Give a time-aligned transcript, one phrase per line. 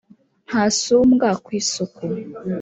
[0.47, 2.03] Ntasumbwa ku isuku: